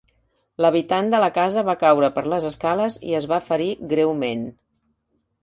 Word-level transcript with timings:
L'habitant 0.63 1.11
de 1.13 1.19
la 1.23 1.27
casa 1.35 1.63
va 1.67 1.75
caure 1.83 2.09
per 2.15 2.23
les 2.33 2.47
escales 2.51 2.97
i 3.11 3.15
es 3.21 3.29
va 3.35 3.41
ferir 3.51 3.69
greument. 3.95 4.45